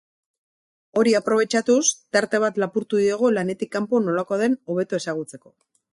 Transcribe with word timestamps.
Hori 1.01 1.13
aprobetxatuz, 1.19 1.83
tarte 2.17 2.41
bat 2.45 2.57
lapurtu 2.63 3.03
diogu 3.03 3.33
lanetik 3.37 3.73
kanpo 3.77 4.01
nolakoa 4.07 4.41
den 4.45 4.57
hobeto 4.73 5.03
ezagutzeko. 5.05 5.55